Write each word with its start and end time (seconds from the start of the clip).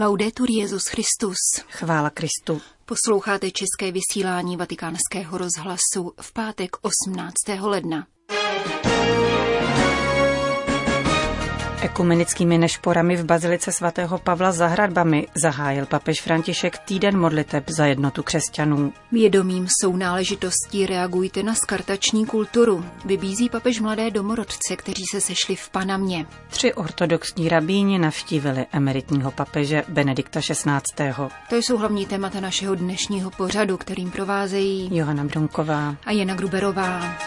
Laudetur 0.00 0.50
Jezus 0.50 0.86
Christus. 0.86 1.36
Chvála 1.68 2.10
Kristu. 2.10 2.60
Posloucháte 2.84 3.50
české 3.50 3.92
vysílání 3.92 4.56
Vatikánského 4.56 5.38
rozhlasu 5.38 6.12
v 6.20 6.32
pátek 6.32 6.76
18. 6.82 7.34
ledna. 7.60 8.06
Ekumenickými 11.88 12.58
nešporami 12.58 13.16
v 13.16 13.24
Bazilice 13.24 13.72
svatého 13.72 14.18
Pavla 14.18 14.52
za 14.52 14.66
hradbami 14.66 15.26
zahájil 15.34 15.86
papež 15.86 16.20
František 16.20 16.78
týden 16.78 17.18
modliteb 17.18 17.64
za 17.70 17.86
jednotu 17.86 18.22
křesťanů. 18.22 18.92
Vědomím 19.12 19.66
sounáležitostí 19.82 20.86
reagujte 20.86 21.42
na 21.42 21.54
skartační 21.54 22.26
kulturu, 22.26 22.84
vybízí 23.04 23.48
papež 23.48 23.80
mladé 23.80 24.10
domorodce, 24.10 24.76
kteří 24.76 25.02
se 25.10 25.20
sešli 25.20 25.56
v 25.56 25.68
Panamě. 25.68 26.26
Tři 26.48 26.74
ortodoxní 26.74 27.48
rabíni 27.48 27.98
navštívili 27.98 28.66
emeritního 28.72 29.30
papeže 29.30 29.82
Benedikta 29.88 30.40
XVI. 30.40 31.12
To 31.50 31.56
jsou 31.56 31.76
hlavní 31.76 32.06
témata 32.06 32.40
našeho 32.40 32.74
dnešního 32.74 33.30
pořadu, 33.30 33.76
kterým 33.76 34.10
provázejí 34.10 34.96
Johana 34.96 35.24
Bronková 35.24 35.96
a 36.06 36.12
Jana 36.12 36.34
Gruberová. 36.34 37.18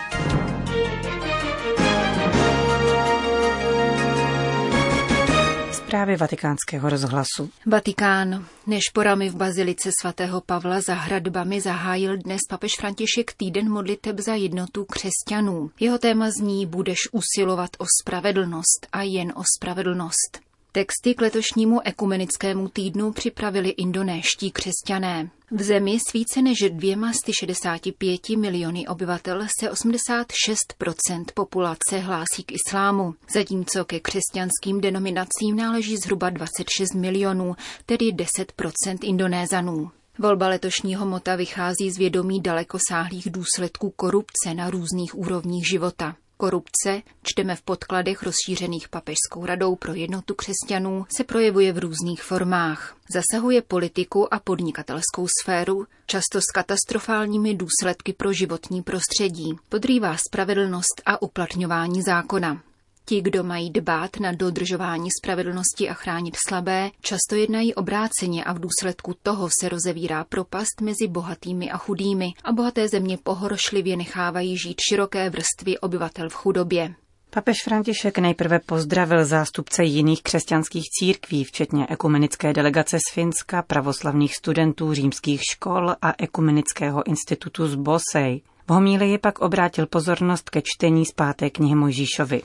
Zprávy 5.92 6.16
vatikánského 6.16 6.90
rozhlasu. 6.90 7.52
Vatikán. 7.66 8.48
Nešporami 8.68 9.30
v 9.30 9.36
bazilice 9.36 9.92
svatého 10.02 10.42
Pavla 10.42 10.82
za 10.82 10.96
hradbami 10.96 11.62
zahájil 11.62 12.18
dnes 12.18 12.40
papež 12.50 12.80
František 12.80 13.34
týden 13.36 13.68
modliteb 13.68 14.20
za 14.20 14.36
jednotu 14.40 14.86
křesťanů. 14.86 15.72
Jeho 15.80 15.98
téma 15.98 16.32
zní 16.32 16.66
Budeš 16.66 17.12
usilovat 17.12 17.70
o 17.78 17.86
spravedlnost 18.02 18.88
a 18.92 19.04
jen 19.04 19.34
o 19.36 19.44
spravedlnost. 19.58 20.51
Texty 20.74 21.14
k 21.14 21.22
letošnímu 21.22 21.82
ekumenickému 21.84 22.70
týdnu 22.70 23.12
připravili 23.12 23.70
indonéští 23.70 24.52
křesťané. 24.52 25.30
V 25.52 25.62
zemi 25.64 26.00
s 26.00 26.14
více 26.14 26.42
než 26.42 26.58
265 26.70 28.30
miliony 28.30 28.88
obyvatel 28.88 29.48
se 29.60 29.72
86% 29.72 31.26
populace 31.34 32.00
hlásí 32.00 32.44
k 32.46 32.52
islámu, 32.52 33.16
zatímco 33.34 33.86
ke 33.86 34.00
křesťanským 34.00 34.82
denominacím 34.82 35.56
náleží 35.56 35.98
zhruba 35.98 36.30
26 36.30 36.94
milionů, 36.94 37.56
tedy 37.86 38.06
10% 38.06 38.98
indonézanů. 39.02 39.92
Volba 40.20 40.48
letošního 40.48 41.06
mota 41.06 41.36
vychází 41.36 41.92
z 41.92 41.98
vědomí 41.98 42.42
dalekosáhlých 42.42 43.30
důsledků 43.32 43.90
korupce 43.90 44.54
na 44.54 44.70
různých 44.70 45.18
úrovních 45.18 45.68
života. 45.70 46.16
Korupce, 46.42 47.02
čteme 47.24 47.56
v 47.56 47.62
podkladech 47.62 48.24
rozšířených 48.24 48.90
papežskou 48.90 49.46
radou 49.46 49.76
pro 49.76 49.94
jednotu 49.94 50.36
křesťanů, 50.36 51.06
se 51.18 51.24
projevuje 51.24 51.74
v 51.74 51.78
různých 51.78 52.24
formách. 52.24 52.96
Zasahuje 53.14 53.62
politiku 53.62 54.34
a 54.34 54.40
podnikatelskou 54.40 55.28
sféru, 55.42 55.86
často 56.06 56.42
s 56.42 56.46
katastrofálními 56.54 57.56
důsledky 57.56 58.14
pro 58.14 58.34
životní 58.34 58.84
prostředí. 58.84 59.54
Podrývá 59.70 60.18
spravedlnost 60.18 61.02
a 61.06 61.22
uplatňování 61.22 62.02
zákona. 62.02 62.62
Ti, 63.06 63.22
kdo 63.22 63.44
mají 63.44 63.70
dbát 63.70 64.20
na 64.20 64.32
dodržování 64.32 65.10
spravedlnosti 65.22 65.90
a 65.90 65.94
chránit 65.94 66.38
slabé, 66.48 66.92
často 67.02 67.36
jednají 67.36 67.74
obráceně 67.74 68.44
a 68.44 68.54
v 68.54 68.60
důsledku 68.60 69.16
toho 69.24 69.50
se 69.62 69.70
rozevírá 69.70 70.24
propast 70.24 70.82
mezi 70.82 71.08
bohatými 71.08 71.72
a 71.72 71.78
chudými 71.78 72.34
a 72.44 72.52
bohaté 72.52 72.88
země 72.88 73.18
pohoršlivě 73.18 73.98
nechávají 73.98 74.58
žít 74.58 74.78
široké 74.90 75.30
vrstvy 75.30 75.80
obyvatel 75.80 76.30
v 76.30 76.34
chudobě. 76.34 76.96
Papež 77.34 77.64
František 77.64 78.18
nejprve 78.18 78.60
pozdravil 78.60 79.26
zástupce 79.26 79.84
jiných 79.84 80.24
křesťanských 80.24 80.90
církví, 80.90 81.44
včetně 81.44 81.88
ekumenické 81.90 82.54
delegace 82.54 82.98
z 82.98 83.14
Finska, 83.14 83.62
pravoslavných 83.62 84.36
studentů 84.36 84.94
římských 84.94 85.42
škol 85.52 85.96
a 86.02 86.14
ekumenického 86.18 87.08
institutu 87.08 87.68
z 87.68 87.76
Bosej. 87.76 88.42
V 88.68 88.74
homílii 88.74 89.18
pak 89.18 89.40
obrátil 89.40 89.88
pozornost 89.88 90.50
ke 90.50 90.62
čtení 90.62 91.06
z 91.06 91.12
páté 91.12 91.50
knihy 91.50 91.76
Mojžíšovi. 91.76 92.42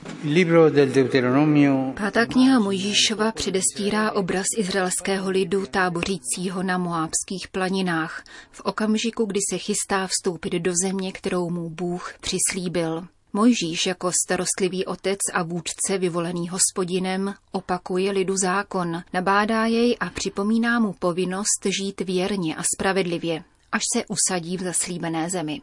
Pátá 1.97 2.25
kniha 2.25 2.59
Mojžíšova 2.59 3.31
předestírá 3.31 4.11
obraz 4.11 4.45
izraelského 4.57 5.29
lidu 5.29 5.65
tábořícího 5.65 6.63
na 6.63 6.77
Moábských 6.77 7.47
planinách 7.51 8.23
v 8.51 8.61
okamžiku, 8.61 9.25
kdy 9.25 9.39
se 9.51 9.57
chystá 9.57 10.07
vstoupit 10.07 10.53
do 10.53 10.71
země, 10.83 11.11
kterou 11.11 11.49
mu 11.49 11.69
Bůh 11.69 12.13
přislíbil. 12.21 13.07
Mojžíš 13.33 13.85
jako 13.85 14.11
starostlivý 14.25 14.85
otec 14.85 15.19
a 15.33 15.43
vůdce 15.43 15.97
vyvolený 15.97 16.49
hospodinem 16.49 17.33
opakuje 17.51 18.11
lidu 18.11 18.37
zákon, 18.37 19.03
nabádá 19.13 19.65
jej 19.65 19.97
a 19.99 20.09
připomíná 20.09 20.79
mu 20.79 20.93
povinnost 20.93 21.65
žít 21.65 22.01
věrně 22.01 22.55
a 22.55 22.63
spravedlivě, 22.75 23.43
až 23.71 23.81
se 23.95 24.03
usadí 24.05 24.57
v 24.57 24.61
zaslíbené 24.61 25.29
zemi. 25.29 25.61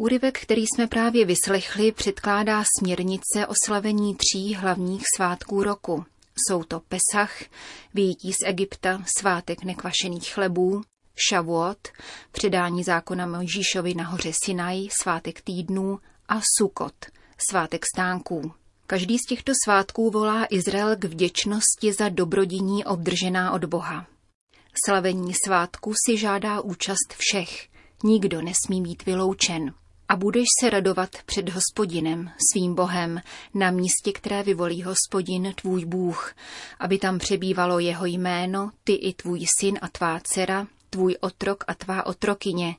Úryvek, 0.00 0.40
který 0.40 0.62
jsme 0.62 0.86
právě 0.86 1.24
vyslechli, 1.24 1.92
předkládá 1.92 2.64
směrnice 2.78 3.46
o 3.48 3.52
slavení 3.66 4.16
tří 4.16 4.54
hlavních 4.54 5.02
svátků 5.16 5.62
roku. 5.62 6.04
Jsou 6.36 6.62
to 6.64 6.80
Pesach, 6.80 7.42
výjití 7.94 8.32
z 8.32 8.36
Egypta, 8.46 9.02
svátek 9.18 9.64
nekvašených 9.64 10.34
chlebů, 10.34 10.82
Šavuot, 11.28 11.88
předání 12.32 12.84
zákona 12.84 13.26
Mojžíšovi 13.26 13.94
na 13.94 14.04
hoře 14.04 14.32
Sinaj, 14.44 14.88
svátek 15.00 15.40
týdnů 15.40 15.98
a 16.28 16.40
Sukot, 16.58 16.94
svátek 17.50 17.84
stánků. 17.94 18.52
Každý 18.86 19.18
z 19.18 19.28
těchto 19.28 19.52
svátků 19.64 20.10
volá 20.10 20.46
Izrael 20.50 20.96
k 20.96 21.04
vděčnosti 21.04 21.92
za 21.92 22.08
dobrodiní 22.08 22.84
obdržená 22.84 23.52
od 23.52 23.64
Boha. 23.64 24.06
Slavení 24.86 25.32
svátku 25.46 25.92
si 26.06 26.16
žádá 26.16 26.60
účast 26.60 27.14
všech, 27.18 27.68
nikdo 28.04 28.42
nesmí 28.42 28.82
být 28.82 29.06
vyloučen 29.06 29.74
a 30.10 30.16
budeš 30.16 30.46
se 30.60 30.70
radovat 30.70 31.10
před 31.26 31.48
hospodinem, 31.48 32.30
svým 32.52 32.74
bohem, 32.74 33.20
na 33.54 33.70
místě, 33.70 34.12
které 34.12 34.42
vyvolí 34.42 34.82
hospodin, 34.82 35.52
tvůj 35.54 35.84
Bůh, 35.84 36.34
aby 36.80 36.98
tam 36.98 37.18
přebývalo 37.18 37.78
jeho 37.78 38.06
jméno, 38.06 38.70
ty 38.84 38.92
i 38.92 39.12
tvůj 39.12 39.46
syn 39.60 39.78
a 39.82 39.88
tvá 39.88 40.20
dcera, 40.22 40.66
tvůj 40.90 41.16
otrok 41.20 41.64
a 41.68 41.74
tvá 41.74 42.06
otrokyně, 42.06 42.74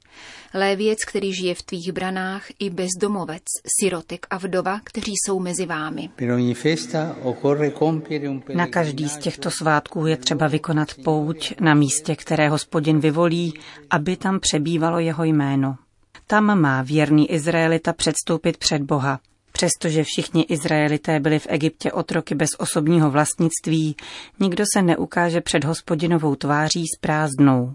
lévěc, 0.54 1.00
který 1.08 1.34
žije 1.34 1.56
v 1.56 1.62
tvých 1.62 1.92
branách, 1.92 2.46
i 2.60 2.70
bezdomovec, 2.70 3.44
sirotek 3.80 4.28
a 4.30 4.38
vdova, 4.38 4.80
kteří 4.84 5.14
jsou 5.26 5.40
mezi 5.40 5.66
vámi. 5.66 6.10
Na 8.56 8.68
každý 8.68 9.10
z 9.10 9.18
těchto 9.18 9.52
svátků 9.52 10.06
je 10.06 10.18
třeba 10.18 10.48
vykonat 10.48 10.88
pouť 11.04 11.54
na 11.60 11.74
místě, 11.74 12.16
které 12.16 12.50
hospodin 12.50 13.00
vyvolí, 13.00 13.54
aby 13.90 14.18
tam 14.18 14.40
přebývalo 14.40 15.00
jeho 15.00 15.24
jméno. 15.24 15.78
Tam 16.32 16.60
má 16.62 16.82
věrný 16.82 17.32
Izraelita 17.32 17.94
předstoupit 17.94 18.58
před 18.58 18.82
Boha. 18.82 19.20
Přestože 19.52 20.04
všichni 20.04 20.42
Izraelité 20.42 21.20
byli 21.20 21.40
v 21.40 21.48
Egyptě 21.50 21.92
otroky 21.92 22.36
bez 22.36 22.50
osobního 22.58 23.12
vlastnictví, 23.12 23.96
nikdo 24.40 24.64
se 24.74 24.82
neukáže 24.82 25.42
před 25.42 25.64
hospodinovou 25.64 26.36
tváří 26.36 26.86
s 26.88 27.00
prázdnou. 27.02 27.74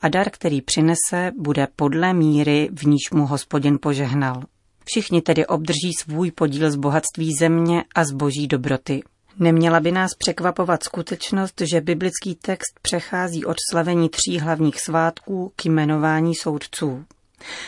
A 0.00 0.08
dar, 0.08 0.30
který 0.30 0.60
přinese, 0.60 1.32
bude 1.38 1.66
podle 1.76 2.14
míry, 2.14 2.68
v 2.72 2.86
níž 2.86 3.10
mu 3.14 3.26
hospodin 3.26 3.78
požehnal. 3.82 4.42
Všichni 4.84 5.22
tedy 5.22 5.46
obdrží 5.46 5.92
svůj 6.00 6.30
podíl 6.30 6.70
z 6.70 6.76
bohatství 6.76 7.34
země 7.40 7.84
a 7.94 8.04
z 8.04 8.12
boží 8.12 8.46
dobroty. 8.46 9.02
Neměla 9.38 9.80
by 9.80 9.92
nás 9.92 10.10
překvapovat 10.18 10.82
skutečnost, 10.82 11.62
že 11.72 11.80
biblický 11.80 12.34
text 12.34 12.80
přechází 12.82 13.44
od 13.44 13.56
slavení 13.70 14.08
tří 14.08 14.38
hlavních 14.38 14.80
svátků 14.80 15.52
k 15.56 15.64
jmenování 15.64 16.34
soudců. 16.34 17.04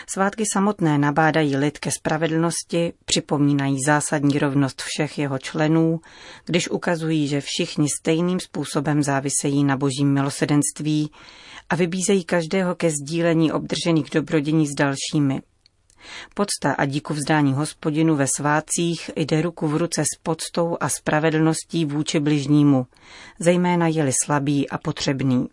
Svátky 0.09 0.45
samotné 0.53 0.99
nabádají 0.99 1.57
lid 1.57 1.79
ke 1.79 1.91
spravedlnosti, 1.91 2.93
připomínají 3.05 3.77
zásadní 3.87 4.39
rovnost 4.39 4.83
všech 4.83 5.19
jeho 5.19 5.39
členů, 5.39 6.01
když 6.45 6.71
ukazují, 6.71 7.29
že 7.29 7.41
všichni 7.41 7.87
stejným 8.01 8.41
způsobem 8.41 9.03
závisejí 9.03 9.65
na 9.65 9.77
božím 9.77 10.12
milosedenství 10.12 11.11
a 11.69 11.76
vybízejí 11.76 12.25
každého 12.25 12.75
ke 12.75 12.91
sdílení 12.91 13.53
obdržených 13.53 14.11
dobrodění 14.12 14.67
s 14.67 14.75
dalšími. 14.75 15.43
Podsta 16.35 16.73
a 16.73 16.85
díku 16.85 17.15
vzdání 17.15 17.53
hospodinu 17.53 18.17
ve 18.17 18.27
svácích 18.37 19.11
jde 19.17 19.43
ruku 19.43 19.69
v 19.69 19.77
ruce 19.77 20.03
s 20.03 20.19
podstou 20.23 20.77
a 20.81 20.89
spravedlností 20.89 21.85
vůči 21.85 22.21
bližnímu, 22.21 22.87
zejména 23.39 23.89
je-li 23.89 24.12
slabý 24.25 24.69
a 24.71 24.79
potřebný. 24.79 25.49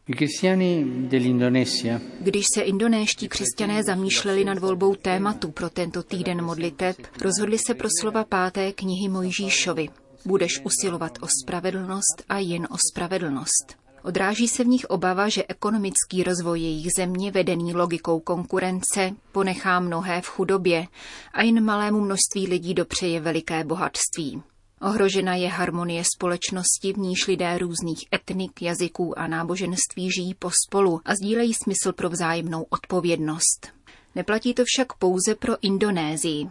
Když 2.20 2.46
se 2.56 2.62
indonéští 2.62 3.28
křesťané 3.28 3.84
zamýšleli 3.84 4.46
nad 4.46 4.58
volbou 4.58 4.96
tématu 4.96 5.52
pro 5.52 5.70
tento 5.70 6.04
týden 6.04 6.42
modliteb, 6.42 6.96
rozhodli 7.22 7.58
se 7.68 7.74
pro 7.74 7.88
slova 8.02 8.24
páté 8.24 8.72
knihy 8.72 9.10
Mojžíšovi. 9.10 9.90
Budeš 10.26 10.62
usilovat 10.64 11.18
o 11.22 11.28
spravedlnost 11.44 12.24
a 12.30 12.38
jen 12.38 12.68
o 12.72 12.76
spravedlnost. 12.92 13.81
Odráží 14.04 14.48
se 14.48 14.64
v 14.64 14.68
nich 14.68 14.86
obava, 14.86 15.30
že 15.30 15.44
ekonomický 15.48 16.24
rozvoj 16.24 16.62
jejich 16.62 16.88
země, 16.98 17.32
vedený 17.32 17.74
logikou 17.74 18.20
konkurence, 18.20 19.12
ponechá 19.32 19.80
mnohé 19.80 20.22
v 20.22 20.28
chudobě 20.28 20.88
a 21.34 21.42
jen 21.42 21.64
malému 21.64 22.02
množství 22.02 22.48
lidí 22.48 22.74
dopřeje 22.74 23.20
veliké 23.20 23.64
bohatství. 23.64 24.44
Ohrožena 24.82 25.36
je 25.36 25.50
harmonie 25.50 26.04
společnosti, 26.16 26.94
v 26.94 26.98
níž 26.98 27.28
lidé 27.28 27.58
různých 27.58 28.06
etnik, 28.14 28.62
jazyků 28.62 29.20
a 29.20 29.28
náboženství 29.28 30.10
žijí 30.12 30.34
pospolu 30.34 31.02
a 31.06 31.16
sdílejí 31.16 31.54
smysl 31.54 31.94
pro 31.94 32.10
vzájemnou 32.10 32.66
odpovědnost. 32.70 33.68
Neplatí 34.16 34.54
to 34.54 34.64
však 34.66 34.94
pouze 34.94 35.36
pro 35.36 35.54
Indonésii. 35.62 36.46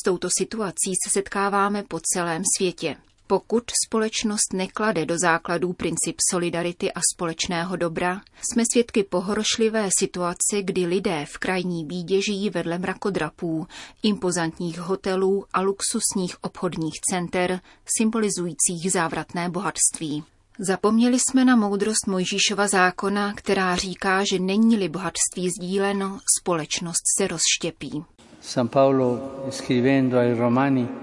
S 0.00 0.02
touto 0.04 0.28
situací 0.38 0.92
se 1.04 1.10
setkáváme 1.10 1.82
po 1.82 2.00
celém 2.02 2.42
světě. 2.56 2.96
Pokud 3.32 3.64
společnost 3.86 4.52
neklade 4.52 5.06
do 5.06 5.14
základů 5.18 5.72
princip 5.72 6.16
solidarity 6.30 6.92
a 6.92 7.00
společného 7.14 7.76
dobra, 7.76 8.20
jsme 8.50 8.62
svědky 8.72 9.04
pohoršlivé 9.04 9.88
situace, 9.98 10.62
kdy 10.62 10.86
lidé 10.86 11.26
v 11.28 11.38
krajní 11.38 11.84
bídě 11.84 12.22
žijí 12.22 12.50
vedle 12.50 12.78
mrakodrapů, 12.78 13.66
impozantních 14.02 14.78
hotelů 14.78 15.44
a 15.52 15.60
luxusních 15.60 16.44
obchodních 16.44 16.94
center, 17.10 17.60
symbolizujících 17.98 18.92
závratné 18.92 19.48
bohatství. 19.48 20.24
Zapomněli 20.58 21.18
jsme 21.18 21.44
na 21.44 21.56
moudrost 21.56 22.06
Mojžíšova 22.06 22.68
zákona, 22.68 23.34
která 23.34 23.76
říká, 23.76 24.24
že 24.24 24.38
není-li 24.38 24.88
bohatství 24.88 25.50
sdíleno, 25.50 26.20
společnost 26.38 27.02
se 27.18 27.26
rozštěpí. 27.26 28.04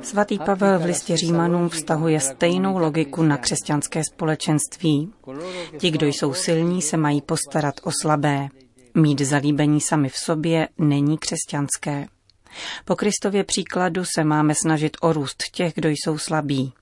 Svatý 0.02 0.40
Pavel 0.40 0.80
v 0.80 0.86
listě 0.86 1.18
Římanům 1.18 1.70
vztahuje 1.70 2.20
stejnou 2.20 2.78
logiku 2.78 3.24
na 3.24 3.38
křesťanské 3.38 4.04
společenství. 4.04 5.14
Ti, 5.78 5.92
kdo 5.92 6.08
jsou 6.08 6.34
silní, 6.34 6.82
se 6.82 6.98
mají 6.98 7.22
postarat 7.22 7.76
o 7.84 7.92
slabé. 8.02 8.48
Mít 8.96 9.22
zalíbení 9.22 9.82
sami 9.82 10.10
v 10.10 10.18
sobě 10.18 10.68
není 10.78 11.18
křesťanské. 11.18 12.06
Po 12.86 12.96
Kristově 12.96 13.44
příkladu 13.44 14.04
se 14.16 14.24
máme 14.24 14.54
snažit 14.56 14.98
o 15.02 15.14
růst 15.14 15.44
těch, 15.54 15.74
kdo 15.76 15.90
jsou 15.90 16.18
slabí. 16.18 16.74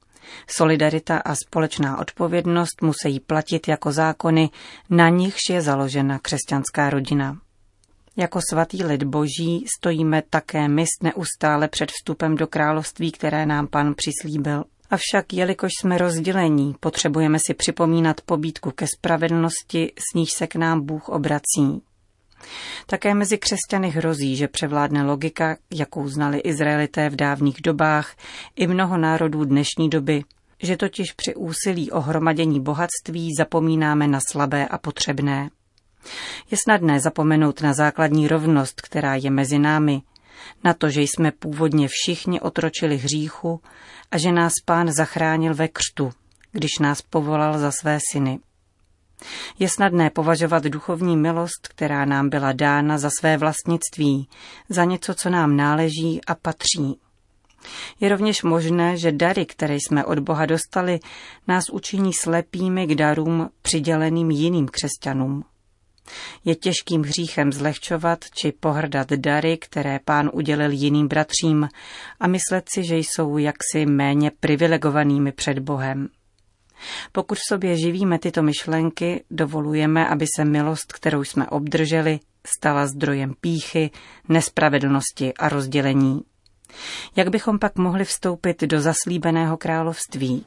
Solidarita 0.49 1.17
a 1.17 1.35
společná 1.35 1.97
odpovědnost 1.97 2.81
musí 2.81 3.19
platit 3.19 3.67
jako 3.67 3.91
zákony, 3.91 4.49
na 4.89 5.09
nichž 5.09 5.41
je 5.49 5.61
založena 5.61 6.19
křesťanská 6.19 6.89
rodina. 6.89 7.37
Jako 8.17 8.39
svatý 8.49 8.83
lid 8.83 9.03
boží 9.03 9.65
stojíme 9.77 10.23
také 10.29 10.67
my 10.67 10.85
neustále 11.03 11.67
před 11.67 11.91
vstupem 11.91 12.35
do 12.35 12.47
království, 12.47 13.11
které 13.11 13.45
nám 13.45 13.67
pan 13.67 13.93
přislíbil. 13.95 14.63
Avšak 14.89 15.33
jelikož 15.33 15.71
jsme 15.79 15.97
rozdělení, 15.97 16.75
potřebujeme 16.79 17.37
si 17.47 17.53
připomínat 17.53 18.21
pobídku 18.21 18.71
ke 18.71 18.85
spravedlnosti, 18.97 19.91
s 19.97 20.15
níž 20.15 20.31
se 20.31 20.47
k 20.47 20.55
nám 20.55 20.85
Bůh 20.85 21.09
obrací. 21.09 21.81
Také 22.85 23.13
mezi 23.13 23.37
křesťany 23.37 23.89
hrozí, 23.89 24.35
že 24.35 24.47
převládne 24.47 25.03
logika, 25.03 25.57
jakou 25.73 26.07
znali 26.07 26.39
Izraelité 26.39 27.09
v 27.09 27.15
dávných 27.15 27.61
dobách 27.61 28.15
i 28.55 28.67
mnoho 28.67 28.97
národů 28.97 29.45
dnešní 29.45 29.89
doby, 29.89 30.23
že 30.63 30.77
totiž 30.77 31.11
při 31.11 31.35
úsilí 31.35 31.91
o 31.91 31.99
hromadění 31.99 32.59
bohatství 32.59 33.29
zapomínáme 33.37 34.07
na 34.07 34.19
slabé 34.31 34.67
a 34.67 34.77
potřebné. 34.77 35.49
Je 36.51 36.57
snadné 36.63 36.99
zapomenout 36.99 37.61
na 37.61 37.73
základní 37.73 38.27
rovnost, 38.27 38.81
která 38.81 39.15
je 39.15 39.31
mezi 39.31 39.59
námi, 39.59 40.01
na 40.63 40.73
to, 40.73 40.89
že 40.89 41.01
jsme 41.01 41.31
původně 41.31 41.87
všichni 41.87 42.39
otročili 42.39 42.97
hříchu 42.97 43.61
a 44.11 44.17
že 44.17 44.31
nás 44.31 44.53
pán 44.65 44.91
zachránil 44.91 45.55
ve 45.55 45.67
křtu, 45.67 46.11
když 46.51 46.71
nás 46.79 47.01
povolal 47.01 47.59
za 47.59 47.71
své 47.71 47.99
syny. 48.11 48.39
Je 49.59 49.69
snadné 49.69 50.09
považovat 50.09 50.63
duchovní 50.63 51.17
milost, 51.17 51.67
která 51.67 52.05
nám 52.05 52.29
byla 52.29 52.51
dána 52.51 52.97
za 52.97 53.09
své 53.19 53.37
vlastnictví, 53.37 54.29
za 54.69 54.83
něco, 54.83 55.13
co 55.13 55.29
nám 55.29 55.55
náleží 55.55 56.21
a 56.27 56.35
patří. 56.35 56.99
Je 57.99 58.09
rovněž 58.09 58.43
možné, 58.43 58.97
že 58.97 59.11
dary, 59.11 59.45
které 59.45 59.75
jsme 59.75 60.05
od 60.05 60.19
Boha 60.19 60.45
dostali, 60.45 60.99
nás 61.47 61.63
učiní 61.71 62.13
slepými 62.13 62.87
k 62.87 62.95
darům 62.95 63.49
přiděleným 63.61 64.31
jiným 64.31 64.67
křesťanům. 64.67 65.43
Je 66.45 66.55
těžkým 66.55 67.01
hříchem 67.01 67.51
zlehčovat 67.51 68.25
či 68.41 68.51
pohrdat 68.51 69.09
dary, 69.09 69.57
které 69.57 69.99
pán 70.05 70.29
udělil 70.33 70.71
jiným 70.71 71.07
bratřím 71.07 71.69
a 72.19 72.27
myslet 72.27 72.65
si, 72.73 72.83
že 72.83 72.97
jsou 72.97 73.37
jaksi 73.37 73.85
méně 73.85 74.31
privilegovanými 74.39 75.31
před 75.31 75.59
Bohem. 75.59 76.09
Pokud 77.11 77.37
v 77.37 77.47
sobě 77.47 77.77
živíme 77.77 78.19
tyto 78.19 78.43
myšlenky, 78.43 79.23
dovolujeme, 79.31 80.07
aby 80.07 80.25
se 80.35 80.45
milost, 80.45 80.93
kterou 80.93 81.23
jsme 81.23 81.47
obdrželi, 81.47 82.19
stala 82.47 82.87
zdrojem 82.87 83.33
píchy, 83.41 83.91
nespravedlnosti 84.29 85.33
a 85.33 85.49
rozdělení. 85.49 86.21
Jak 87.15 87.29
bychom 87.29 87.59
pak 87.59 87.77
mohli 87.77 88.05
vstoupit 88.05 88.61
do 88.61 88.81
zaslíbeného 88.81 89.57
království? 89.57 90.45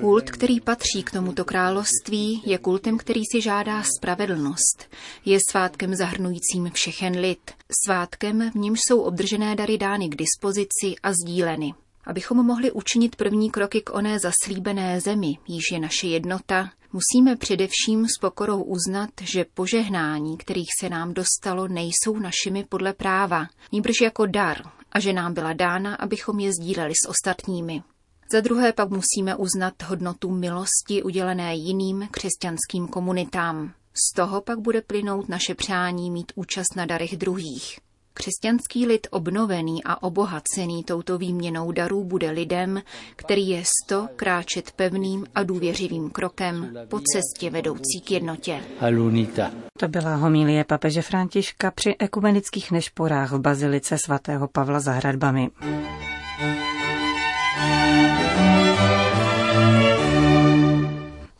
Kult, 0.00 0.30
který 0.30 0.60
patří 0.60 1.02
k 1.02 1.10
tomuto 1.10 1.44
království, 1.44 2.42
je 2.46 2.58
kultem, 2.58 2.98
který 2.98 3.20
si 3.32 3.40
žádá 3.40 3.82
spravedlnost. 3.98 4.88
Je 5.24 5.38
svátkem 5.50 5.94
zahrnujícím 5.94 6.70
všechen 6.72 7.18
lid. 7.18 7.50
Svátkem, 7.86 8.50
v 8.50 8.54
němž 8.54 8.80
jsou 8.88 9.00
obdržené 9.00 9.56
dary 9.56 9.78
dány 9.78 10.08
k 10.08 10.16
dispozici 10.16 10.94
a 11.02 11.12
sdíleny. 11.12 11.74
Abychom 12.04 12.46
mohli 12.46 12.72
učinit 12.72 13.16
první 13.16 13.50
kroky 13.50 13.80
k 13.80 13.94
oné 13.94 14.18
zaslíbené 14.18 15.00
zemi, 15.00 15.38
již 15.48 15.62
je 15.72 15.78
naše 15.78 16.06
jednota, 16.06 16.70
musíme 16.92 17.36
především 17.36 18.06
s 18.06 18.20
pokorou 18.20 18.62
uznat, 18.62 19.10
že 19.22 19.44
požehnání, 19.54 20.36
kterých 20.36 20.68
se 20.80 20.88
nám 20.88 21.14
dostalo, 21.14 21.68
nejsou 21.68 22.18
našimi 22.18 22.64
podle 22.68 22.92
práva, 22.92 23.46
níbrž 23.72 24.00
jako 24.02 24.26
dar, 24.26 24.62
a 24.92 25.00
že 25.00 25.12
nám 25.12 25.34
byla 25.34 25.52
dána, 25.52 25.94
abychom 25.94 26.40
je 26.40 26.52
sdíleli 26.52 26.92
s 27.04 27.08
ostatními. 27.08 27.82
Za 28.32 28.40
druhé 28.40 28.72
pak 28.72 28.88
musíme 28.90 29.36
uznat 29.36 29.82
hodnotu 29.82 30.30
milosti 30.30 31.02
udělené 31.02 31.54
jiným 31.54 32.08
křesťanským 32.10 32.88
komunitám. 32.88 33.74
Z 33.94 34.14
toho 34.14 34.40
pak 34.40 34.58
bude 34.58 34.82
plynout 34.82 35.28
naše 35.28 35.54
přání 35.54 36.10
mít 36.10 36.32
účast 36.34 36.76
na 36.76 36.86
darech 36.86 37.16
druhých. 37.16 37.80
Křesťanský 38.14 38.86
lid 38.86 39.06
obnovený 39.10 39.84
a 39.84 40.02
obohacený 40.02 40.84
touto 40.84 41.18
výměnou 41.18 41.72
darů 41.72 42.04
bude 42.04 42.30
lidem, 42.30 42.82
který 43.16 43.48
je 43.48 43.62
sto 43.64 44.08
kráčet 44.16 44.72
pevným 44.72 45.26
a 45.34 45.42
důvěřivým 45.42 46.10
krokem 46.10 46.74
po 46.88 47.00
cestě 47.00 47.50
vedoucí 47.50 48.00
k 48.04 48.10
jednotě. 48.10 48.60
To 49.78 49.88
byla 49.88 50.14
homilie 50.14 50.64
papeže 50.64 51.02
Františka 51.02 51.70
při 51.70 51.96
ekumenických 51.98 52.70
nešporách 52.70 53.32
v 53.32 53.38
bazilice 53.38 53.98
svatého 53.98 54.48
Pavla 54.48 54.80
za 54.80 54.92
hradbami. 54.92 55.50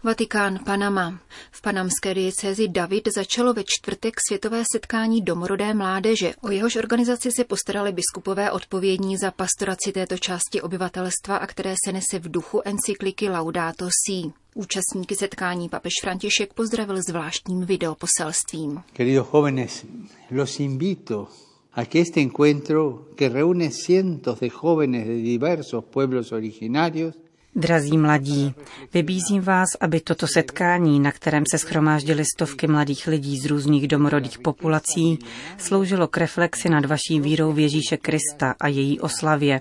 Vatikán, 0.04 0.58
Panama. 0.64 1.18
V 1.50 1.62
panamské 1.62 2.14
diecézi 2.14 2.68
David 2.68 3.08
začalo 3.14 3.52
ve 3.52 3.62
čtvrtek 3.66 4.14
světové 4.28 4.62
setkání 4.72 5.20
domorodé 5.20 5.74
mládeže. 5.74 6.34
O 6.40 6.50
jehož 6.50 6.76
organizaci 6.76 7.28
se 7.36 7.44
postarali 7.44 7.92
biskupové 7.92 8.50
odpovědní 8.50 9.16
za 9.16 9.30
pastoraci 9.30 9.92
této 9.92 10.18
části 10.18 10.62
obyvatelstva 10.62 11.36
a 11.36 11.46
které 11.46 11.74
se 11.84 11.92
nese 11.92 12.18
v 12.18 12.30
duchu 12.30 12.60
encykliky 12.64 13.28
Laudato 13.28 13.88
Si. 14.06 14.32
Účastníky 14.54 15.14
setkání 15.14 15.68
papež 15.68 15.92
František 16.02 16.52
pozdravil 16.52 17.02
zvláštním 17.08 17.60
videoposelstvím. 17.60 18.82
Queridos 18.92 19.28
jóvenes, 19.34 19.84
los 20.30 20.60
invito 20.60 21.28
a 21.74 21.84
que 21.84 22.00
este 22.00 22.20
encuentro, 22.20 23.06
que 23.16 23.28
reúne 23.28 23.70
cientos 23.70 24.40
de 24.40 24.48
jóvenes 24.62 25.06
de 25.06 25.22
diversos 25.22 25.84
pueblos 25.84 26.32
originarios, 26.32 27.14
Drazí 27.56 27.98
mladí, 27.98 28.54
vybízím 28.94 29.42
vás, 29.42 29.68
aby 29.80 30.00
toto 30.00 30.26
setkání, 30.26 31.00
na 31.00 31.12
kterém 31.12 31.44
se 31.50 31.58
schromáždili 31.58 32.24
stovky 32.24 32.66
mladých 32.66 33.06
lidí 33.06 33.38
z 33.38 33.46
různých 33.46 33.88
domorodých 33.88 34.38
populací, 34.38 35.18
sloužilo 35.58 36.08
k 36.08 36.16
reflexi 36.16 36.68
nad 36.68 36.84
vaší 36.84 37.20
vírou 37.20 37.52
v 37.52 37.58
Ježíše 37.58 37.96
Krista 37.96 38.54
a 38.60 38.68
její 38.68 39.00
oslavě, 39.00 39.60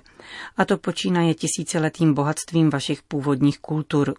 a 0.58 0.66
to 0.66 0.78
počínaje 0.78 1.34
tisíciletým 1.34 2.14
bohatstvím 2.14 2.70
vašich 2.70 3.02
původních 3.04 3.60
kultur. 3.60 4.16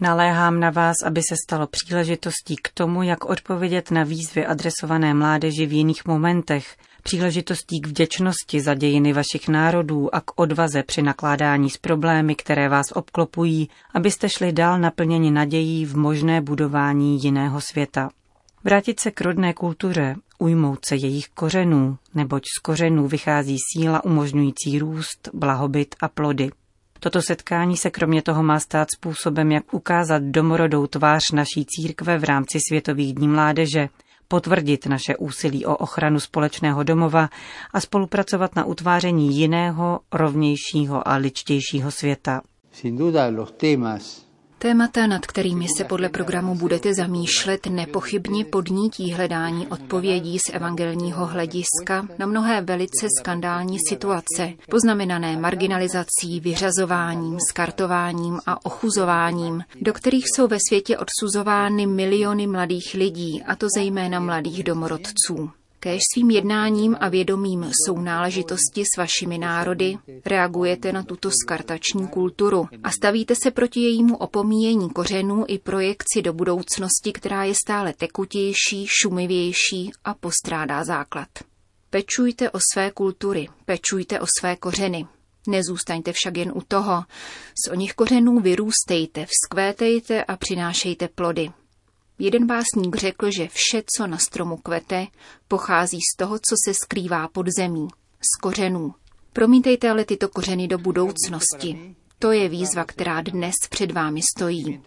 Naléhám 0.00 0.60
na 0.60 0.70
vás, 0.70 0.96
aby 1.04 1.22
se 1.22 1.34
stalo 1.46 1.66
příležitostí 1.66 2.56
k 2.56 2.68
tomu, 2.74 3.02
jak 3.02 3.24
odpovědět 3.24 3.90
na 3.90 4.04
výzvy 4.04 4.46
adresované 4.46 5.14
mládeži 5.14 5.66
v 5.66 5.72
jiných 5.72 6.04
momentech, 6.04 6.76
příležitostí 7.02 7.80
k 7.80 7.86
vděčnosti 7.86 8.60
za 8.60 8.74
dějiny 8.74 9.12
vašich 9.12 9.48
národů 9.48 10.14
a 10.14 10.20
k 10.20 10.40
odvaze 10.40 10.82
při 10.82 11.02
nakládání 11.02 11.70
s 11.70 11.76
problémy, 11.76 12.34
které 12.34 12.68
vás 12.68 12.86
obklopují, 12.94 13.68
abyste 13.94 14.28
šli 14.28 14.52
dál 14.52 14.78
naplněni 14.78 15.30
nadějí 15.30 15.84
v 15.84 15.96
možné 15.96 16.40
budování 16.40 17.18
jiného 17.22 17.60
světa. 17.60 18.08
Vrátit 18.64 19.00
se 19.00 19.10
k 19.10 19.20
rodné 19.20 19.52
kultuře, 19.52 20.14
ujmout 20.38 20.78
se 20.84 20.96
jejich 20.96 21.28
kořenů, 21.28 21.98
neboť 22.14 22.42
z 22.58 22.60
kořenů 22.60 23.08
vychází 23.08 23.56
síla 23.72 24.04
umožňující 24.04 24.78
růst, 24.78 25.28
blahobyt 25.32 25.94
a 26.00 26.08
plody. 26.08 26.50
Toto 27.00 27.22
setkání 27.22 27.76
se 27.76 27.90
kromě 27.90 28.22
toho 28.22 28.42
má 28.42 28.60
stát 28.60 28.88
způsobem, 28.96 29.52
jak 29.52 29.74
ukázat 29.74 30.22
domorodou 30.22 30.86
tvář 30.86 31.30
naší 31.32 31.66
církve 31.68 32.18
v 32.18 32.24
rámci 32.24 32.58
Světových 32.68 33.14
dní 33.14 33.28
mládeže, 33.28 33.88
potvrdit 34.32 34.86
naše 34.86 35.16
úsilí 35.16 35.66
o 35.68 35.76
ochranu 35.76 36.20
společného 36.20 36.82
domova 36.82 37.28
a 37.72 37.80
spolupracovat 37.80 38.56
na 38.56 38.64
utváření 38.64 39.36
jiného, 39.36 40.00
rovnějšího 40.12 41.08
a 41.08 41.16
ličtějšího 41.16 41.90
světa. 41.90 42.40
Sin 42.72 42.96
duda 42.96 43.28
los 43.28 43.52
temas 43.52 44.31
Témata, 44.62 45.06
nad 45.06 45.26
kterými 45.26 45.66
se 45.76 45.84
podle 45.84 46.08
programu 46.08 46.54
budete 46.54 46.94
zamýšlet, 46.94 47.66
nepochybně 47.66 48.44
podnítí 48.44 49.12
hledání 49.12 49.66
odpovědí 49.66 50.38
z 50.38 50.54
evangelního 50.54 51.26
hlediska 51.26 52.08
na 52.18 52.26
mnohé 52.26 52.60
velice 52.60 53.08
skandální 53.20 53.78
situace, 53.88 54.52
poznamenané 54.70 55.36
marginalizací, 55.36 56.40
vyřazováním, 56.40 57.38
skartováním 57.50 58.38
a 58.46 58.66
ochuzováním, 58.66 59.64
do 59.80 59.92
kterých 59.92 60.24
jsou 60.28 60.46
ve 60.48 60.58
světě 60.68 60.98
odsuzovány 60.98 61.86
miliony 61.86 62.46
mladých 62.46 62.94
lidí, 62.94 63.42
a 63.42 63.56
to 63.56 63.66
zejména 63.76 64.20
mladých 64.20 64.64
domorodců. 64.64 65.61
Kéž 65.84 66.00
svým 66.14 66.30
jednáním 66.30 66.96
a 67.00 67.08
vědomím 67.08 67.70
sounáležitosti 67.86 68.84
s 68.94 68.98
vašimi 68.98 69.38
národy 69.38 69.98
reagujete 70.26 70.92
na 70.92 71.02
tuto 71.02 71.30
skartační 71.30 72.08
kulturu 72.08 72.68
a 72.84 72.90
stavíte 72.90 73.34
se 73.42 73.50
proti 73.50 73.80
jejímu 73.80 74.16
opomíjení 74.16 74.90
kořenů 74.90 75.44
i 75.48 75.58
projekci 75.58 76.22
do 76.22 76.32
budoucnosti, 76.32 77.12
která 77.12 77.44
je 77.44 77.54
stále 77.54 77.92
tekutější, 77.92 78.86
šumivější 78.86 79.92
a 80.04 80.14
postrádá 80.14 80.84
základ. 80.84 81.28
Pečujte 81.90 82.50
o 82.50 82.58
své 82.72 82.90
kultury, 82.90 83.48
pečujte 83.64 84.20
o 84.20 84.26
své 84.40 84.56
kořeny. 84.56 85.06
Nezůstaňte 85.48 86.12
však 86.12 86.36
jen 86.36 86.52
u 86.54 86.60
toho. 86.68 87.04
Z 87.66 87.70
o 87.70 87.74
nich 87.74 87.94
kořenů 87.94 88.40
vyrůstejte, 88.40 89.26
vzkvétejte 89.26 90.24
a 90.24 90.36
přinášejte 90.36 91.08
plody. 91.08 91.50
Jeden 92.22 92.46
básník 92.46 92.96
řekl, 92.96 93.30
že 93.30 93.48
vše, 93.48 93.82
co 93.96 94.06
na 94.06 94.18
stromu 94.18 94.56
kvete, 94.56 95.06
pochází 95.48 95.98
z 96.14 96.16
toho, 96.16 96.38
co 96.38 96.56
se 96.66 96.74
skrývá 96.74 97.28
pod 97.28 97.46
zemí, 97.58 97.88
z 98.20 98.40
kořenů. 98.40 98.94
Promítejte 99.32 99.90
ale 99.90 100.04
tyto 100.04 100.28
kořeny 100.28 100.68
do 100.68 100.78
budoucnosti. 100.78 101.94
To 102.18 102.32
je 102.32 102.48
výzva, 102.48 102.84
která 102.84 103.20
dnes 103.20 103.54
před 103.70 103.92
vámi 103.92 104.20
stojí. 104.22 104.80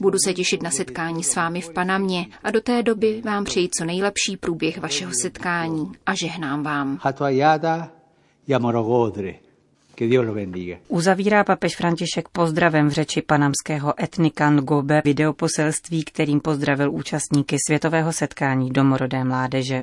Budu 0.00 0.18
se 0.24 0.34
těšit 0.34 0.62
na 0.62 0.70
setkání 0.70 1.24
s 1.24 1.34
vámi 1.34 1.60
v 1.60 1.72
Panamě 1.72 2.26
a 2.42 2.50
do 2.50 2.60
té 2.60 2.82
doby 2.82 3.22
vám 3.24 3.44
přeji 3.44 3.68
co 3.78 3.84
nejlepší 3.84 4.36
průběh 4.40 4.78
vašeho 4.78 5.12
setkání 5.22 5.92
a 6.06 6.14
žehnám 6.14 6.62
vám. 6.62 6.98
Uzavírá 10.88 11.44
papež 11.44 11.76
František 11.76 12.28
pozdravem 12.28 12.88
v 12.88 12.92
řeči 12.92 13.22
panamského 13.22 14.02
etnika 14.02 14.50
Ngobe 14.50 15.02
videoposelství, 15.04 16.04
kterým 16.04 16.40
pozdravil 16.40 16.92
účastníky 16.92 17.56
světového 17.66 18.12
setkání 18.12 18.70
domorodé 18.70 19.24
mládeže. 19.24 19.82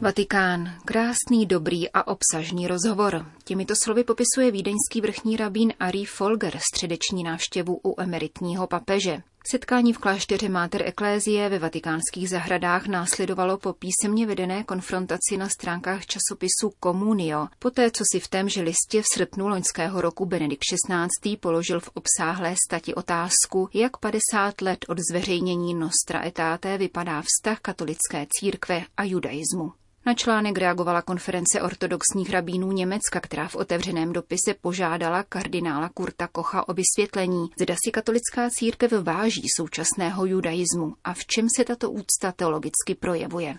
Vatikán. 0.00 0.70
Krásný, 0.84 1.46
dobrý 1.46 1.90
a 1.90 2.06
obsažný 2.06 2.66
rozhovor. 2.66 3.26
Těmito 3.44 3.74
slovy 3.76 4.04
popisuje 4.04 4.50
vídeňský 4.50 5.00
vrchní 5.00 5.36
rabín 5.36 5.72
Ari 5.80 6.04
Folger 6.04 6.58
středeční 6.72 7.24
návštěvu 7.24 7.80
u 7.84 8.00
emeritního 8.00 8.66
papeže. 8.66 9.22
Setkání 9.46 9.92
v 9.92 9.98
klášteře 9.98 10.48
Mater 10.48 10.82
Ecclesiae 10.82 11.48
ve 11.48 11.58
vatikánských 11.58 12.28
zahradách 12.28 12.86
následovalo 12.86 13.58
po 13.58 13.72
písemně 13.72 14.26
vedené 14.26 14.64
konfrontaci 14.64 15.36
na 15.36 15.48
stránkách 15.48 16.06
časopisu 16.06 16.72
Communio, 16.84 17.48
poté 17.58 17.90
co 17.90 18.04
si 18.12 18.20
v 18.20 18.28
témže 18.28 18.62
listě 18.62 19.02
v 19.02 19.06
srpnu 19.14 19.48
loňského 19.48 20.00
roku 20.00 20.26
Benedikt 20.26 20.62
XVI. 20.64 21.36
položil 21.36 21.80
v 21.80 21.90
obsáhlé 21.94 22.54
stati 22.66 22.94
otázku, 22.94 23.68
jak 23.74 23.96
50 23.96 24.60
let 24.60 24.84
od 24.88 24.98
zveřejnění 25.10 25.74
Nostra 25.74 26.26
Etate 26.26 26.78
vypadá 26.78 27.22
vztah 27.22 27.60
katolické 27.60 28.26
církve 28.30 28.84
a 28.96 29.04
judaismu. 29.04 29.72
Na 30.06 30.14
článek 30.14 30.58
reagovala 30.58 31.02
konference 31.02 31.62
ortodoxních 31.62 32.30
rabínů 32.30 32.72
Německa, 32.72 33.20
která 33.20 33.48
v 33.48 33.56
otevřeném 33.56 34.12
dopise 34.12 34.54
požádala 34.60 35.22
kardinála 35.22 35.88
Kurta 35.88 36.26
Kocha 36.26 36.68
o 36.68 36.72
vysvětlení, 36.72 37.46
zda 37.60 37.74
si 37.84 37.90
katolická 37.90 38.50
církev 38.50 38.92
váží 38.92 39.42
současného 39.56 40.26
judaismu 40.26 40.94
a 41.04 41.14
v 41.14 41.26
čem 41.26 41.48
se 41.56 41.64
tato 41.64 41.90
úcta 41.90 42.32
teologicky 42.32 42.94
projevuje. 43.00 43.54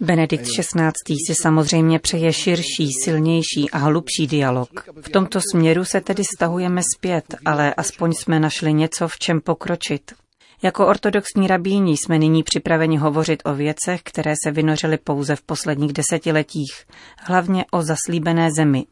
Benedikt 0.00 0.46
XVI. 0.46 1.14
si 1.26 1.34
samozřejmě 1.34 1.98
přeje 1.98 2.32
širší, 2.32 2.88
silnější 3.04 3.70
a 3.72 3.78
hlubší 3.78 4.26
dialog. 4.26 4.70
V 5.00 5.08
tomto 5.08 5.40
směru 5.52 5.84
se 5.84 6.00
tedy 6.00 6.22
stahujeme 6.36 6.82
zpět, 6.96 7.34
ale 7.44 7.74
aspoň 7.74 8.12
jsme 8.12 8.40
našli 8.40 8.72
něco, 8.72 9.08
v 9.08 9.18
čem 9.18 9.40
pokročit. 9.40 10.21
Jako 10.62 10.86
ortodoxní 10.86 11.46
rabíni 11.46 11.96
jsme 11.96 12.18
nyní 12.18 12.42
připraveni 12.42 12.96
hovořit 12.96 13.42
o 13.44 13.54
věcech, 13.54 14.02
které 14.02 14.34
se 14.44 14.50
vynořily 14.50 14.98
pouze 14.98 15.36
v 15.36 15.42
posledních 15.42 15.92
desetiletích, 15.92 16.72
hlavně 17.18 17.64
o 17.70 17.82
zaslíbené 17.82 18.48
zemi. 18.56 18.86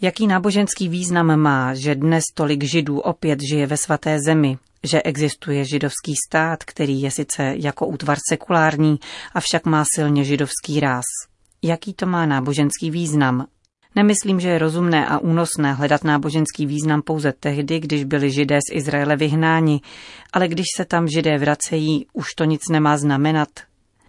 Jaký 0.00 0.26
náboženský 0.26 0.88
význam 0.88 1.40
má, 1.40 1.74
že 1.74 1.94
dnes 1.94 2.24
tolik 2.34 2.64
židů 2.64 2.98
opět 2.98 3.38
žije 3.50 3.66
ve 3.66 3.76
svaté 3.76 4.18
zemi, 4.26 4.58
že 4.84 5.02
existuje 5.02 5.64
židovský 5.64 6.14
stát, 6.28 6.64
který 6.64 7.02
je 7.02 7.10
sice 7.10 7.54
jako 7.56 7.86
útvar 7.86 8.18
sekulární, 8.30 8.98
avšak 9.34 9.66
má 9.66 9.84
silně 9.96 10.24
židovský 10.24 10.80
ráz. 10.80 11.04
Jaký 11.62 11.94
to 11.94 12.06
má 12.06 12.26
náboženský 12.26 12.90
význam 12.90 13.46
Nemyslím, 13.96 14.40
že 14.40 14.48
je 14.48 14.58
rozumné 14.58 15.06
a 15.06 15.18
únosné 15.18 15.72
hledat 15.72 16.04
náboženský 16.04 16.66
význam 16.66 17.02
pouze 17.02 17.32
tehdy, 17.32 17.80
když 17.80 18.04
byli 18.04 18.30
židé 18.30 18.58
z 18.70 18.76
Izraele 18.76 19.16
vyhnáni, 19.16 19.80
ale 20.32 20.48
když 20.48 20.66
se 20.76 20.84
tam 20.84 21.08
židé 21.08 21.38
vracejí, 21.38 22.06
už 22.12 22.34
to 22.34 22.44
nic 22.44 22.60
nemá 22.70 22.96
znamenat. 22.96 23.48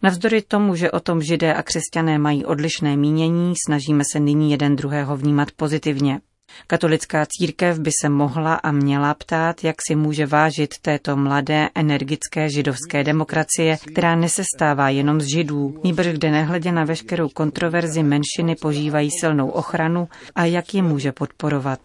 Navzdory 0.04 0.42
tomu, 0.42 0.76
že 0.76 0.92
o 0.92 1.00
tom 1.00 1.22
židé 1.22 1.54
a 1.54 1.64
křesťané 1.64 2.18
mají 2.18 2.46
odlišné 2.46 2.98
mínění, 2.98 3.54
snažíme 3.68 4.04
se 4.12 4.20
nyní 4.20 4.52
jeden 4.52 4.76
druhého 4.76 5.18
vnímat 5.18 5.52
pozitivně. 5.52 6.20
Katolická 6.68 7.26
církev 7.26 7.80
by 7.80 7.92
se 8.02 8.10
mohla 8.10 8.54
a 8.56 8.72
měla 8.72 9.14
ptát, 9.14 9.64
jak 9.64 9.76
si 9.88 9.96
může 9.96 10.26
vážit 10.26 10.74
této 10.82 11.16
mladé, 11.16 11.70
energické 11.76 12.50
židovské 12.50 13.04
demokracie, 13.04 13.78
která 13.92 14.16
nesestává 14.16 14.90
jenom 14.90 15.22
z 15.22 15.26
židů, 15.34 15.82
níbrž 15.84 16.08
kde 16.08 16.32
nehledě 16.32 16.72
na 16.72 16.84
veškerou 16.84 17.30
kontroverzi 17.30 18.04
menšiny 18.04 18.56
požívají 18.62 19.10
silnou 19.20 19.50
ochranu 19.50 20.08
a 20.36 20.46
jak 20.46 20.74
je 20.74 20.82
může 20.82 21.12
podporovat. 21.12 21.80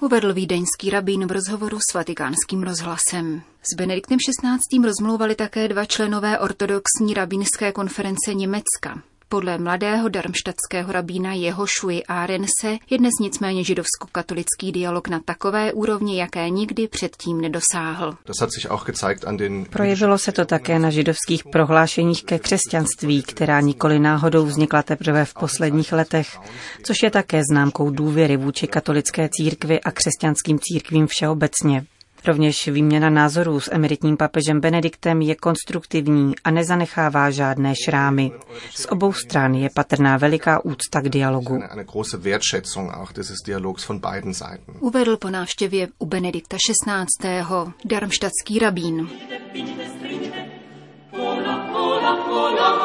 Uvedl 0.00 0.34
vídeňský 0.34 0.90
rabín 0.90 1.26
v 1.26 1.32
rozhovoru 1.32 1.78
s 1.90 1.94
vatikánským 1.94 2.62
rozhlasem. 2.62 3.42
S 3.62 3.76
Benediktem 3.76 4.18
XVI. 4.18 4.86
rozmluvali 4.86 5.34
také 5.34 5.68
dva 5.68 5.84
členové 5.84 6.38
ortodoxní 6.38 7.14
rabínské 7.14 7.72
konference 7.72 8.34
Německa. 8.34 9.02
Podle 9.34 9.58
mladého 9.58 10.08
darmštatského 10.08 10.92
rabína 10.92 11.32
Jehošuji 11.32 12.04
Arense 12.04 12.78
je 12.90 12.98
dnes 12.98 13.10
nicméně 13.20 13.64
židovsko-katolický 13.64 14.72
dialog 14.72 15.08
na 15.08 15.20
takové 15.24 15.72
úrovni, 15.72 16.18
jaké 16.18 16.50
nikdy 16.50 16.88
předtím 16.88 17.40
nedosáhl. 17.40 18.16
Projevilo 19.70 20.18
se 20.18 20.32
to 20.32 20.44
také 20.44 20.78
na 20.78 20.90
židovských 20.90 21.44
prohlášeních 21.44 22.24
ke 22.24 22.38
křesťanství, 22.38 23.22
která 23.22 23.60
nikoli 23.60 23.98
náhodou 23.98 24.44
vznikla 24.44 24.82
teprve 24.82 25.24
v 25.24 25.34
posledních 25.34 25.92
letech, 25.92 26.38
což 26.82 27.02
je 27.02 27.10
také 27.10 27.42
známkou 27.50 27.90
důvěry 27.90 28.36
vůči 28.36 28.66
katolické 28.66 29.28
církvi 29.32 29.80
a 29.80 29.90
křesťanským 29.90 30.58
církvím 30.58 31.06
všeobecně. 31.06 31.86
Rovněž 32.26 32.68
výměna 32.68 33.10
názorů 33.10 33.60
s 33.60 33.70
emeritním 33.72 34.16
papežem 34.16 34.60
Benediktem 34.60 35.22
je 35.22 35.34
konstruktivní 35.34 36.34
a 36.44 36.50
nezanechává 36.50 37.30
žádné 37.30 37.74
šrámy. 37.84 38.32
Z 38.74 38.86
obou 38.90 39.12
stran 39.12 39.54
je 39.54 39.70
patrná 39.74 40.16
veliká 40.16 40.64
úcta 40.64 41.00
k 41.00 41.08
dialogu. 41.08 41.60
Uvedl 44.80 45.16
po 45.16 45.30
návštěvě 45.30 45.88
u 45.98 46.06
Benedikta 46.06 46.56
XVI. 46.56 47.44
darmštatský 47.84 48.58
rabín. 48.58 49.08
Pola, 51.10 51.68
pola, 51.72 52.16
pola, 52.16 52.84